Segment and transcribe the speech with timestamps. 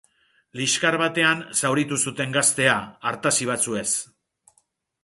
[0.61, 2.79] Liskar batean zauritu zuten gaztea,
[3.13, 3.89] artazi batzuez.